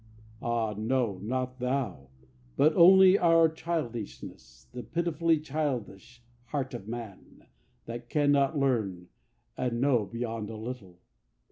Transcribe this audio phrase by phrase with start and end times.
[0.41, 2.09] Ah no, not thou,
[2.57, 7.45] but only our childishness, The pitifully childish heart of man
[7.85, 9.09] That cannot learn
[9.55, 10.97] and know beyond a little.